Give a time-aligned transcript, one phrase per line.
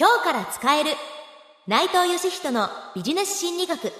[0.00, 0.90] 今日から使える。
[1.66, 3.92] 内藤義人のビジネス心理学。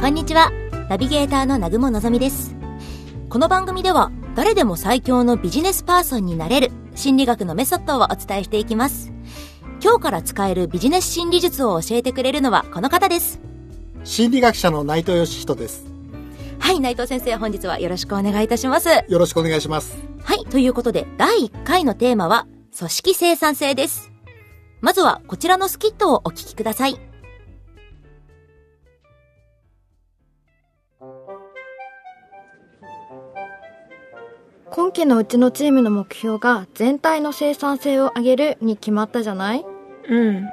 [0.00, 0.50] こんにちは。
[0.88, 2.54] ナビゲーターの南雲のぞみです。
[3.28, 6.70] この番組では誰でも最強のビジネスパーソンになれる。
[6.94, 9.12] 心理学のメソッドをお伝えしていきます。
[9.82, 13.38] 今日から使えるビジネス心理術を教えてくれるのはこの方です。
[14.04, 15.91] 心理学者の内藤義人です。
[16.62, 18.88] はい内藤先生本日はよろしくお願いいたします。
[18.88, 19.98] よろしくお願いします。
[20.22, 24.10] はいということで第1回のテーマは組織生産性です。
[24.80, 26.98] まずはこちらのスキットをお聞きください。
[34.70, 39.66] 今期のうちのチームの目標が全体の生産性を上げるに決まったじゃない？
[40.08, 40.48] うん。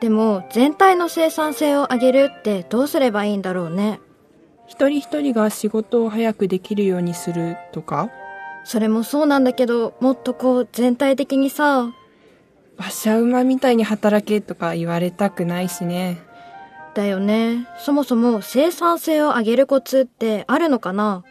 [0.00, 4.00] でも全体の生産性を上げるってどうすればいいんだろうね
[4.66, 8.10] 一人一人が仕事を早くできるようにするとか？
[8.64, 11.90] それもそうなんだけどもっとこう全体的にさ。
[12.76, 16.18] 馬車馬みたいに働けとか言われたくないしね。
[16.94, 17.68] だよね。
[17.78, 21.24] そもそも生産性を上げるコツってあるのかな？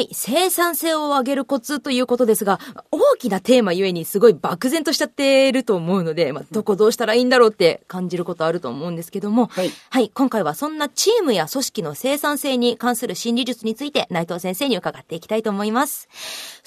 [0.00, 0.08] はい。
[0.12, 2.58] 生産性を上げるコツということですが、
[2.90, 10.08] 大きなテーマゆえにすごい漠然としちゃってると思うので、まあ、どこどうしたらいいんだろうって感じることあると思うんですけども、はいはい。
[10.08, 16.08] 今回はそんなチームや組織の生産性に関する心理術について内藤先生に伺っていきたいと思います。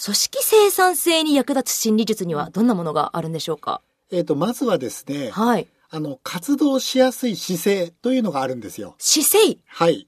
[0.05, 3.81] 組織生産性に役立つ心理術にはどんなものがあるんでしょうか？
[4.11, 5.65] えっ、とまずはですねはい。
[5.89, 10.07] あの活動しやすい姿勢というのがあるんですよ姿勢はい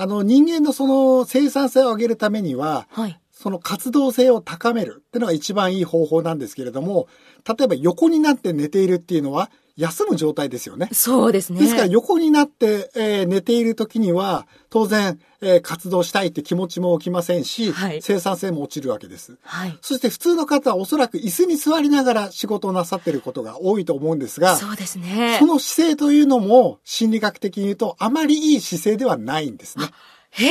[0.00, 3.20] あの人間のその生産性を上げるためにははい。
[3.32, 7.06] その活動性を高めるっていうのが一番いい方法なんですけれども
[7.46, 11.60] 例えば横になって寝ているっていうのは休む状態ですよねそうですね。
[11.60, 19.38] ですから横になって、えー寝ている時には当然、えー活動したいって気持ちも起きませんし、はい生産性も落ちるわけです。
[19.42, 19.78] はい。
[19.80, 25.46] そして普通の方はおそらく椅子に座りながら仕事をなさっていることが多いと思うんですが、そうですねそ。
[25.46, 29.84] の姿勢というのも心理学的に言うとあまりいい姿勢ではないんですね。
[30.30, 30.50] へえ。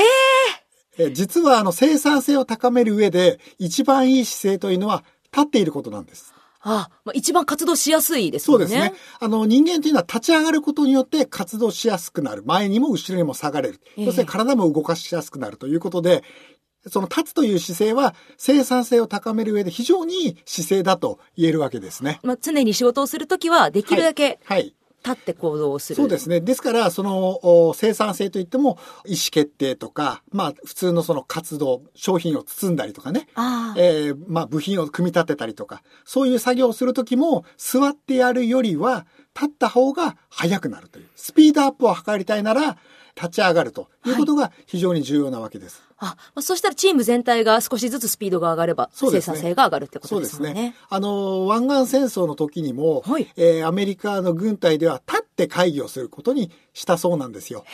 [1.00, 5.04] えー実はあの生産性を高める上で一番いい姿勢というのは
[5.34, 6.34] 立っていることなんです。
[6.62, 8.46] あ、まあ、一番活動しやすいですね。
[8.46, 8.94] そうですね。
[9.20, 12.44] あの人間というのは立ち上がることによって活動しやすくなる。
[12.46, 13.82] 前にも後ろにも下がれる。
[13.98, 16.24] ええ要するに体も動かしやすくなるということで、
[16.90, 22.20] その立つという姿勢は生産性を高める上で非常にいい姿勢だと言えるわけですね。
[22.24, 24.77] まあ、常に仕事をするときは、できるだけはい。
[25.06, 25.96] 立って行動をする。
[25.96, 26.42] そうですね。
[26.42, 33.28] ですから、そのお生産性といっても意思決定とか、まあ普通のその活動、商品を包んだりとかね。
[33.36, 39.06] ああ、えーまあ部品を組み立てたりとか、そういう作業をするときも座ってやるよりは
[39.40, 41.06] 立った方が早くなるという。
[41.16, 42.78] スピードアップを図りたいなら
[43.16, 45.84] 立ち上がるということが非常に重要なわけです。
[45.98, 50.70] あ、まあ、そしたらチーム全体が少しずつスピードが上がれば、生そうですね産性が上がるってこそうですすとでもんね。
[50.70, 50.76] ね。
[50.90, 57.66] あの、湾岸戦争の時にも、はいえーアメリカの軍隊では立って会議をすることにしたそうなんですよ。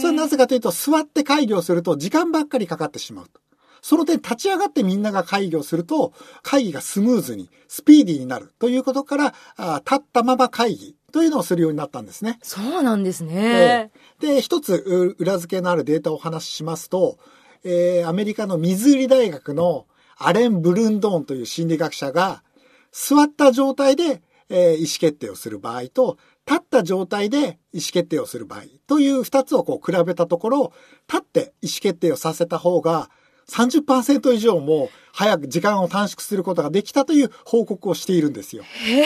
[0.00, 3.40] それはなぜかというと、座って会議をすると時間ばっかりかかってしまうと。
[3.82, 6.12] その点、立ち上がってみんなが会議をすると、
[6.42, 12.38] 会議がスムーズに、スピーディーになるということから、あ立ったまま会議というのをするようになったんですね。
[12.42, 13.90] そうなんですね。
[14.20, 17.18] で、一つう裏付けのあるデータをお話ししますと、
[17.64, 22.44] えーアメリカのミズーリ大学のアレン・ブルンドーンという心理学者が、
[22.92, 27.38] 座った状態で、えー意思決定をする場合と、立った状態で
[27.72, 30.72] 意思決定をする場合という二つをこう比べたところ、
[31.08, 33.10] 立って意思決定をさせた方が
[33.48, 38.62] 30%以上も早く時間を短縮することができたという報告をしているんですよ。
[38.62, 39.04] へえ、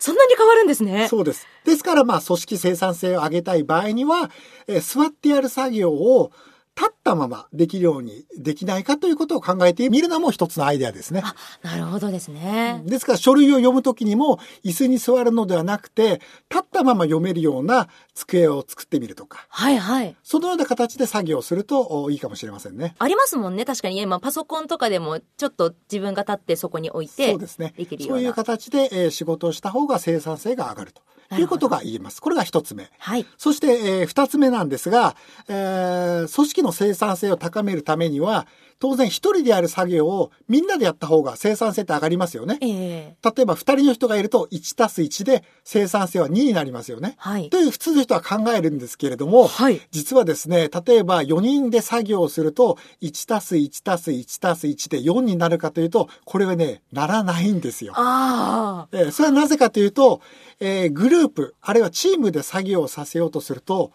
[0.00, 1.08] そんなに変わるんですね。
[1.08, 1.46] そうです。
[1.64, 4.30] ですから、まあ、組織生産性を上げたい場合には、
[4.66, 6.32] えー座ってやる作業を
[6.76, 11.20] 立ったままできるようにできないかということを考えてみるのも一つのアイデアですね。
[11.24, 12.82] あ、なるほどですね。
[12.86, 20.16] ですから書類を読むときにも椅子に座るのではなくて、立ったまま読めるような机を作ってみるとか、はいはい。
[20.22, 22.94] そのような形で作業をするとおいいかもしれませんね。
[22.98, 23.64] ありますもんね。
[23.66, 27.96] 確かに今パソコンとかでもちょっと自分が立ってそこに置いてそうですねでき。
[27.96, 28.34] るよそうういうな。
[28.34, 31.02] 形で、えー仕事をした方が生産性が上がると
[31.38, 32.20] いうことが言えます。
[32.20, 32.90] これが一つ目。
[32.98, 33.26] はい。
[33.38, 35.14] そして、えー二つ目なんですが、
[35.48, 38.46] えー組織の生産性を高めるためには、
[38.80, 42.58] 当然一人でやる作業をみんなでやった方が生産性って上がりますよね。
[42.60, 47.14] ええ例えば二人の人がいると1たす1で生産性は2になりますよね。
[47.18, 47.58] はいと。
[47.58, 57.92] いう普通の人は考えるんですけれども、はい実はですね、例えば4人で作業をすると1たす1たす1たす1で4になるかというと、これはね、ならないんですよ。
[57.96, 60.20] えーそれはなぜかというと、
[60.58, 63.92] えーグルループ、あるいはチームで作業をさせようとすると、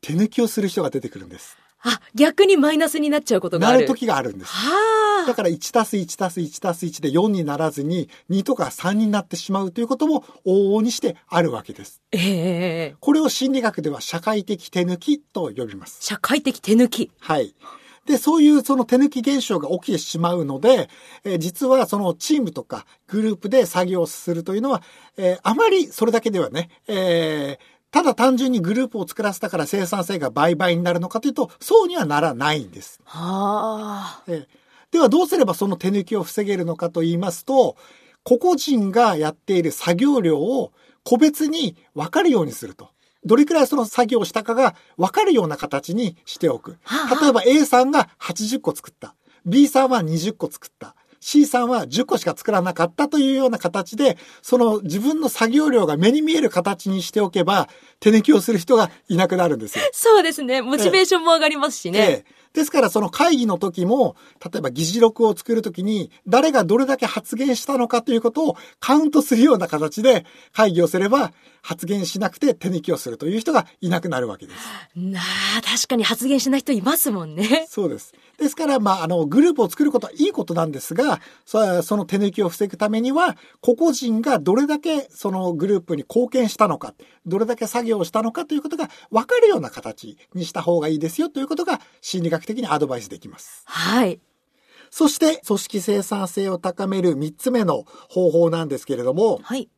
[0.00, 1.56] 手抜きをする人が出てくるんです。
[1.82, 3.76] あ、逆にマイナスになっちゃうことがある。
[3.78, 4.50] なる時があるんです。
[4.52, 5.26] はあ。
[5.26, 12.00] だから1たす1たす1たす1で4にならずに2とか3になってしまうということも往々にしてあるわけです。
[12.12, 15.98] ええこれを心理学では社会的手抜きと呼びます。
[16.02, 17.10] 社会的手抜き。
[17.18, 17.54] はい。
[18.06, 20.88] で、そういうその手抜き現象が起きてしまうので、
[21.24, 24.82] えー実はそのチームとかグループで作業するというのは、
[25.16, 33.00] えーあまりそれだけではね、えーただ単純にグループを作らせたから生産性が倍々になるのかというと、そうにはならないんです。
[33.04, 34.22] はあ。
[34.28, 34.46] えー
[34.90, 37.76] ではどうすればその手抜きを防げるのかと言いますと、
[38.22, 40.72] 個々人がやっている作業量を
[41.04, 42.90] 個別に分かるようにすると。
[43.24, 46.78] どれくらいその作業をしたかが分かるような形にしておく。
[46.82, 49.14] はあ例えば A さんが80個作った。
[49.46, 50.96] B さんは20個作った。
[51.20, 57.68] C さんは10個しか作らなかったというような形で、その自分の作業量が目に見える形にしておけば、
[58.00, 59.84] 手抜きをする人がいなくなるんですよ。
[59.92, 60.62] そうですね。
[60.62, 61.98] モチベーションも上がりますしね。
[61.98, 74.58] ええですからその会議の時も、例えば議事録を作る時に、誰がどれだけ発言したのかということをカウントするような形で会議をすれば、発言しなくて手抜きをするという人がいなくなるわけです。
[74.96, 77.66] なあ、確かに発言しない人いますもんね。
[77.68, 78.14] そうです。
[78.38, 86.94] ですから、まあ、あの、グループを作ることはいいことなんですが、そその手抜きを防ぐためには、個々人がどれだけそのグループに貢献したのか、
[87.26, 93.62] どれだけ作業をしたのかということが分かるような形にした方がいいですよということが心理学的にアドバイスできます。
[93.66, 94.20] はい。
[94.90, 99.68] そして、組織生産性を高める3つ目の方法なんですけれども、はい。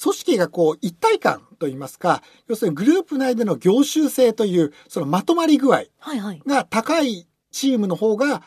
[0.00, 5.84] 組織がこう一体感といいますか、要するにグループ内での業種性という、そのまとまり具合。
[6.46, 8.42] が高いチームの方が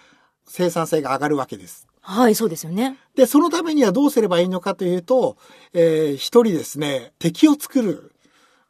[0.46, 1.88] 生産性が上がるわけです。
[2.02, 2.98] はい、そうですよね。
[3.16, 5.38] で、そのためにはどうすればいいのかというと、
[5.74, 8.14] えー一人ですね、敵を作る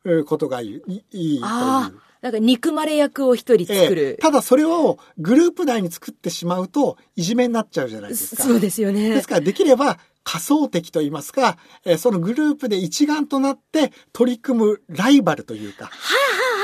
[0.06, 1.41] えーことがいいいいという。
[1.44, 2.07] ああ。
[2.21, 4.21] なんか憎まれ役を一人作えるえ。
[4.21, 8.44] ただそれをグループ内に作ってしまうといじめになっちゃうじゃないですか。
[8.44, 9.27] そうですよねです。
[9.27, 15.89] からできれば仮想敵といいますか、えーそのグループで一丸となって取り組むライバルというか、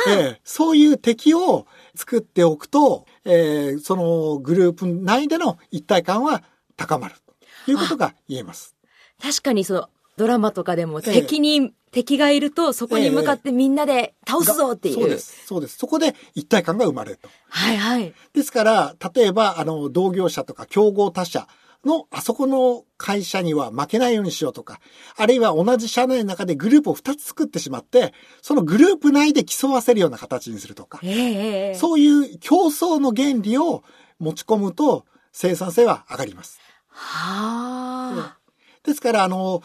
[0.09, 1.65] えーそういう敵を
[1.95, 6.43] 作っておくと、えーそのグループ内での一体感は
[6.75, 7.15] 高まる
[7.65, 8.75] ということが言えます。
[9.21, 14.95] 確かにそのドラマとかでもええ敵に、敵がいるとそこに向かってみんなで倒すぞっていう。
[14.95, 15.45] そうです。
[15.45, 15.77] そうです。
[15.77, 17.29] そこで一体感が生まれると。
[17.49, 18.13] はいはい。
[18.33, 21.47] ですから、例えば、あの、同業者とか競合他社
[21.85, 24.79] の、あそこの会社には負けないようにしようとか、
[25.17, 33.83] あるいは同じ社内の中でグループを2つ作ってしまって、そのグループ内で競わせるような形にするとか、ええええそういう競争の原理を
[34.19, 36.59] 持ち込むと、生産性は上がります。
[36.87, 38.37] はあ。
[38.83, 39.63] ですから、あの、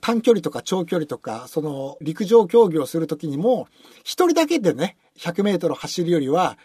[0.00, 3.66] 短距離とか長距離とか、その陸上競技をするときにも、
[4.04, 6.58] 一人だけでね、100メートル走るよりは、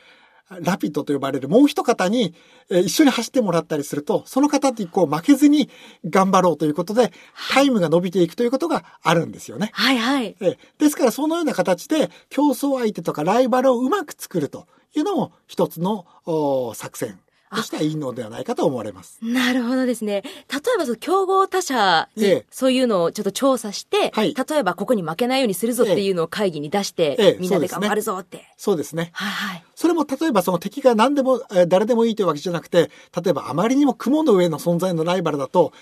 [0.59, 2.33] ラピッドと呼ばれるもう一方に、
[2.69, 5.69] えー一緒に走ってもらったりすると、その方ってこう負けずに
[6.05, 7.11] 頑張ろうということで、
[7.51, 9.69] タイムが伸びていくということがあるんですよね。
[9.73, 10.35] はいはい。
[10.39, 17.19] えーですから、そのような形で競争相手とかライバルをうまく作るというのも一つのお作戦
[17.55, 19.19] としてはいいのではないかと思われます。
[19.21, 20.21] なるほどですね。
[20.23, 20.29] 例
[20.75, 28.45] えばその競合他社にええそういうのをちょっと調査して、はい例えばここに負けないようにするぞっていうのを会議に出して、ええみんなで頑張るぞって。
[28.57, 29.11] そうですね。
[29.13, 29.63] はいはい。
[29.75, 32.89] それも例えばその敵が何でも、えー誰でもいいというわけじゃなくて、
[33.23, 35.73] 例えばあまりにも雲の上の存在のライバルだと、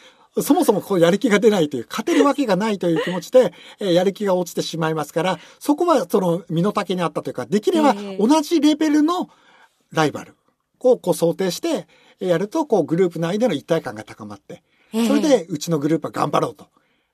[0.42, 9.30] そもそもこうやる気が出ないという、勝てるわけがないという気持ちで、 えーやる気が落ちてしまいますから、そこはその身の丈にあったというか、できればええ同じレベルの
[9.92, 10.36] ライバル
[10.86, 11.88] をこう想定して
[12.20, 16.68] やると、こうグループ内での一体感が高まって、ええそれでうちのグループは頑張ろうと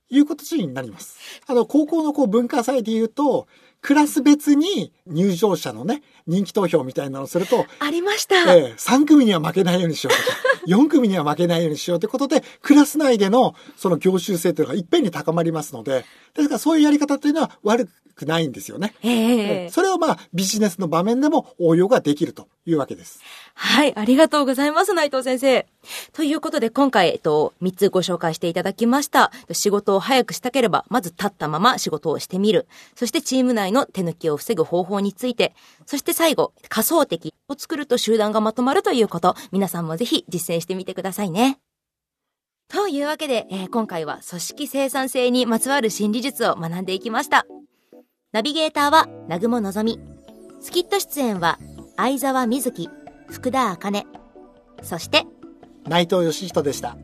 [0.10, 1.18] いうことになります。
[1.48, 3.48] あの、高校のこう文化祭で言うと、
[3.82, 8.56] クラス別に入場者のね、人気投票みたいなのをすると、ありました。
[8.56, 18.94] ええ3組には負けないようにしようとか、 4組には負けないようにしようということで、クラス内でのその業種性というのがいっぺんに高まりますので、ですからそういうやり方というのは悪くないんですよね。
[19.04, 23.22] ええええそれをまあビジネスの場面でも応用ができるというわけです。
[23.54, 25.66] はい、ありがとうございます、内藤先生。
[26.14, 29.32] ということで、今回、えっと、3つご紹介していただきました。
[29.52, 32.68] 仕事を早くしたければ、まず立ったまま仕事をしてみる。
[32.96, 35.54] そして、チーム内の手抜きを防ぐ方法について。
[35.86, 39.36] そして最後、仮想敵を作ると集団がまとまるということ。
[39.52, 41.60] 皆さんもぜひ実践してみてくださいね。
[42.68, 47.46] というわけで、えー今回は組織生産性にまつわる心理術を学んでいきました。
[48.32, 50.00] ナビゲーターは、南雲のぞみ。
[50.62, 51.60] スキット出演は、
[51.96, 52.90] 相沢瑞希、
[53.30, 54.06] 福田茜。
[54.82, 55.26] そして、
[55.88, 56.98] 内藤義人でした。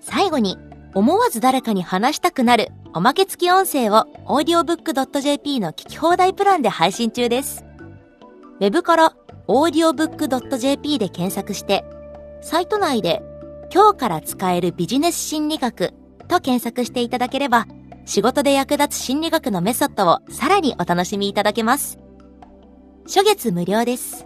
[0.00, 0.56] 最後に、
[0.94, 7.64] 思わず誰かに話したくなるおまけ付き音声を audiobook.jp の聞き放題プランで配信中です。
[8.60, 9.16] ウェブから
[9.48, 11.84] audiobook.jp で検索して、
[12.40, 13.20] サイト内で
[13.74, 15.92] 今日から使えるビジネス心理学
[16.28, 17.66] と検索していただければ、
[18.04, 21.98] 仕事で役立つ心理学のメソッドをさらにお楽しみいただけます。
[23.06, 24.24] 初月無料です。